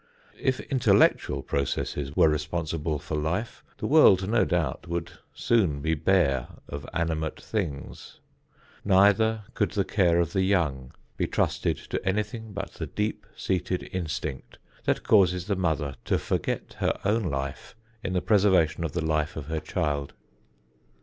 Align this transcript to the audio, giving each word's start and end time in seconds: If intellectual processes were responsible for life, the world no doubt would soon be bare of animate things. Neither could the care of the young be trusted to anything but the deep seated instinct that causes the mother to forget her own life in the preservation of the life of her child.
If 0.41 0.61
intellectual 0.61 1.43
processes 1.43 2.15
were 2.15 2.27
responsible 2.27 2.97
for 2.97 3.13
life, 3.15 3.63
the 3.77 3.85
world 3.85 4.27
no 4.27 4.45
doubt 4.45 4.87
would 4.87 5.11
soon 5.31 5.79
be 5.79 5.93
bare 5.93 6.47
of 6.67 6.87
animate 6.91 7.39
things. 7.39 8.19
Neither 8.83 9.43
could 9.53 9.69
the 9.73 9.85
care 9.85 10.19
of 10.19 10.33
the 10.33 10.41
young 10.41 10.91
be 11.17 11.27
trusted 11.27 11.77
to 11.77 12.03
anything 12.03 12.51
but 12.51 12.71
the 12.73 12.87
deep 12.87 13.27
seated 13.35 13.87
instinct 13.93 14.57
that 14.85 15.03
causes 15.03 15.45
the 15.45 15.55
mother 15.55 15.95
to 16.05 16.17
forget 16.17 16.77
her 16.79 16.99
own 17.05 17.25
life 17.25 17.75
in 18.03 18.13
the 18.13 18.23
preservation 18.23 18.83
of 18.83 18.93
the 18.93 19.05
life 19.05 19.35
of 19.37 19.45
her 19.45 19.59
child. 19.59 20.13